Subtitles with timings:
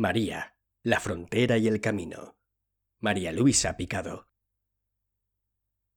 [0.00, 2.38] María, la frontera y el camino.
[3.00, 4.30] María Luisa Picado.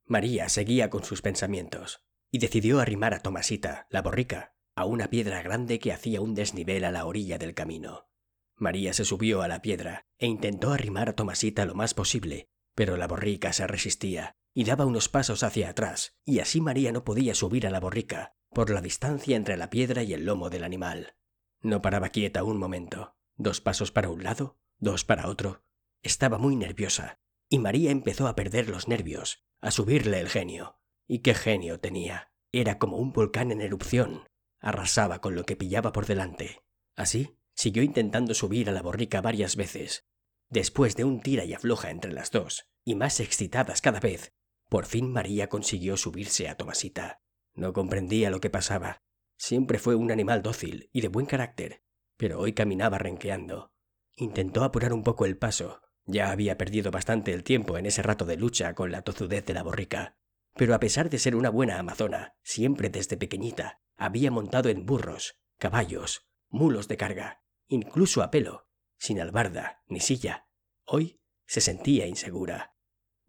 [0.03, 5.41] María seguía con sus pensamientos y decidió arrimar a Tomasita, la borrica, a una piedra
[5.41, 8.09] grande que hacía un desnivel a la orilla del camino.
[8.57, 12.97] María se subió a la piedra e intentó arrimar a Tomasita lo más posible, pero
[12.97, 17.35] la borrica se resistía y daba unos pasos hacia atrás, y así María no podía
[17.35, 21.15] subir a la borrica por la distancia entre la piedra y el lomo del animal.
[21.61, 23.15] No paraba quieta un momento.
[23.35, 25.63] Dos pasos para un lado, dos para otro.
[26.01, 30.79] Estaba muy nerviosa, y María empezó a perder los nervios, a subirle el genio.
[31.07, 32.31] ¿Y qué genio tenía?
[32.51, 34.27] Era como un volcán en erupción.
[34.59, 36.63] Arrasaba con lo que pillaba por delante.
[36.95, 40.05] Así, siguió intentando subir a la borrica varias veces.
[40.49, 44.33] Después de un tira y afloja entre las dos, y más excitadas cada vez,
[44.69, 47.21] por fin María consiguió subirse a Tomasita.
[47.55, 49.01] No comprendía lo que pasaba.
[49.37, 51.83] Siempre fue un animal dócil y de buen carácter,
[52.23, 53.73] pero hoy caminaba renqueando.
[54.15, 55.81] Intentó apurar un poco el paso.
[56.05, 59.53] Ya había perdido bastante el tiempo en ese rato de lucha con la tozudez de
[59.53, 60.15] la borrica.
[60.55, 65.37] Pero a pesar de ser una buena amazona, siempre desde pequeñita, había montado en burros,
[65.57, 70.47] caballos, mulos de carga, incluso a pelo, sin albarda ni silla.
[70.85, 72.77] Hoy se sentía insegura.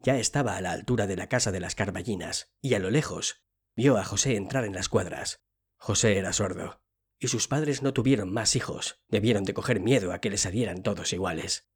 [0.05, 3.45] Ya estaba a la altura de la casa de las Carballinas, y a lo lejos
[3.75, 5.45] vio a José entrar en las cuadras.
[5.79, 6.84] José era sordo,
[7.25, 10.83] y sus padres no tuvieron más hijos, debieron de coger miedo a que les salieran
[10.83, 11.69] todos iguales.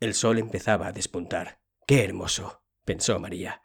[0.00, 1.60] El sol empezaba a despuntar.
[1.86, 2.62] ¡Qué hermoso!
[2.84, 3.62] pensó María.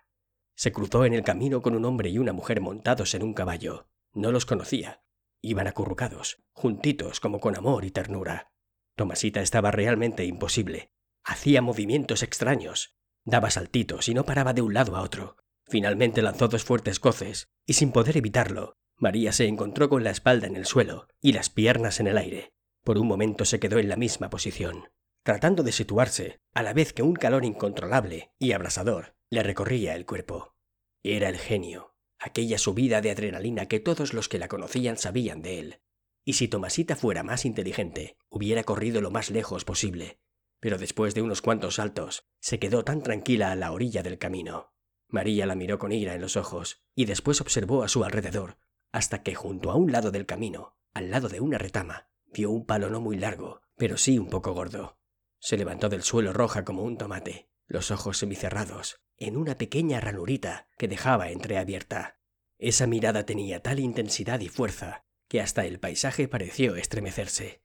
[0.55, 3.87] Se cruzó en el camino con un hombre y una mujer montados en un caballo.
[4.13, 5.03] No los conocía.
[5.41, 8.51] Iban acurrucados, juntitos como con amor y ternura.
[8.95, 10.91] Tomasita estaba realmente imposible.
[11.23, 15.37] Hacía movimientos extraños, Daba saltitos y no paraba de un lado a otro.
[15.67, 20.47] Finalmente lanzó dos fuertes coces, y sin poder evitarlo, María se encontró con la espalda
[20.47, 22.53] en el suelo y las piernas en el aire.
[22.83, 24.89] Por un momento se quedó en la misma posición,
[25.23, 30.05] tratando de situarse, a la vez que un calor incontrolable y abrasador le recorría el
[30.05, 30.55] cuerpo.
[31.01, 35.59] Era el genio, aquella subida de adrenalina que todos los que la conocían sabían de
[35.59, 35.81] él.
[36.25, 40.19] Y si Tomasita fuera más inteligente, hubiera corrido lo más lejos posible,
[40.59, 44.73] pero después de unos cuantos saltos, se quedó tan tranquila a la orilla del camino.
[45.07, 48.57] María la miró con ira en los ojos y después observó a su alrededor,
[48.91, 52.65] hasta que junto a un lado del camino, al lado de una retama, vio un
[52.65, 54.97] palo no muy largo, pero sí un poco gordo.
[55.39, 60.67] Se levantó del suelo roja como un tomate, los ojos semicerrados, en una pequeña ranurita
[60.77, 62.19] que dejaba entreabierta.
[62.57, 67.61] Esa mirada tenía tal intensidad y fuerza que hasta el paisaje pareció estremecerse.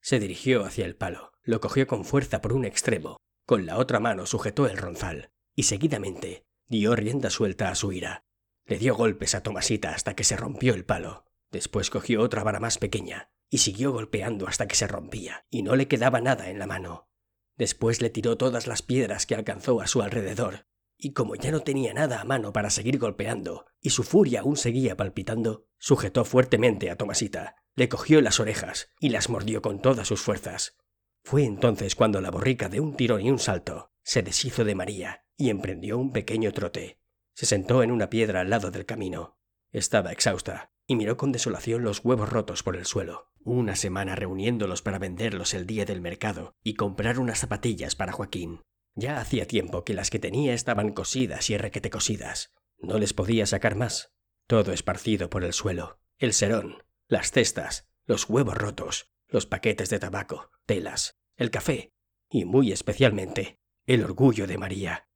[0.00, 3.98] Se dirigió hacia el palo, lo cogió con fuerza por un extremo, con la otra
[3.98, 8.27] mano sujetó el ronzal, y seguidamente dio rienda suelta a su ira.
[8.68, 11.24] Le dio golpes a Tomasita hasta que se rompió el palo.
[11.50, 15.74] Después cogió otra vara más pequeña, y siguió golpeando hasta que se rompía, y no
[15.74, 17.08] le quedaba nada en la mano.
[17.56, 21.60] Después le tiró todas las piedras que alcanzó a su alrededor, y como ya no
[21.60, 26.90] tenía nada a mano para seguir golpeando, y su furia aún seguía palpitando, sujetó fuertemente
[26.90, 30.76] a Tomasita, le cogió las orejas y las mordió con todas sus fuerzas,
[31.28, 35.26] fue entonces cuando la borrica de un tirón y un salto se deshizo de María
[35.36, 37.02] y emprendió un pequeño trote.
[37.38, 39.38] Se sentó en una piedra al lado del camino.
[39.70, 43.30] Estaba exhausta y miró con desolación los huevos rotos por el suelo.
[43.44, 48.62] Una semana reuniéndolos para venderlos el día del mercado y comprar unas zapatillas para Joaquín.
[48.96, 52.52] Ya hacía tiempo que las que tenía estaban cosidas y requete cosidas.
[52.76, 54.12] No les podía sacar más.
[54.48, 56.00] Todo esparcido por el suelo.
[56.18, 61.92] El serón, las cestas, los huevos rotos, los paquetes de tabaco, telas, el café
[62.28, 65.07] y muy especialmente el orgullo de María.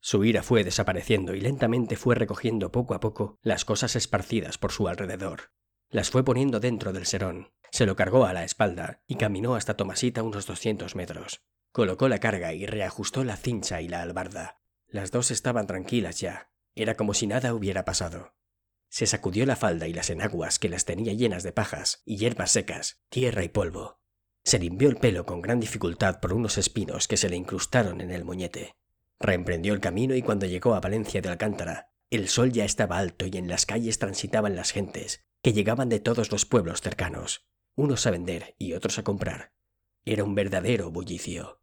[0.00, 4.72] Su ira fue desapareciendo y lentamente fue recogiendo poco a poco las cosas esparcidas por
[4.72, 5.52] su alrededor.
[5.90, 9.76] Las fue poniendo dentro del serón, se lo cargó a la espalda y caminó hasta
[9.76, 11.42] Tomasita unos doscientos metros.
[11.72, 14.62] Colocó la carga y reajustó la cincha y la albarda.
[14.86, 16.50] Las dos estaban tranquilas ya.
[16.74, 18.34] Era como si nada hubiera pasado.
[18.88, 22.52] Se sacudió la falda y las enaguas que las tenía llenas de pajas y hierbas
[22.52, 23.98] secas, tierra y polvo,
[24.48, 28.10] se limpió el pelo con gran dificultad por unos espinos que se le incrustaron en
[28.10, 28.77] el moñete.
[29.20, 33.26] Reemprendió el camino y cuando llegó a Valencia de Alcántara, el sol ya estaba alto
[33.26, 38.06] y en las calles transitaban las gentes, que llegaban de todos los pueblos cercanos, unos
[38.06, 39.52] a vender y otros a comprar.
[40.04, 41.60] Era un verdadero bullicio.